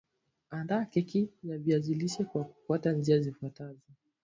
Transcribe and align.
Andaa 0.51 0.85
keki 0.85 1.29
ya 1.43 1.57
viazi 1.57 1.93
lishe 1.95 2.23
kwa 2.23 2.43
kufuata 2.43 2.91
njia 2.91 3.19
zifuatazo 3.19 3.79